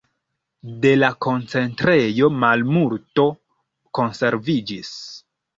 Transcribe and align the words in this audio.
De 0.85 0.93
la 1.01 1.09
koncentrejo 1.25 2.31
malmulto 2.45 3.29
konserviĝis. 3.99 4.95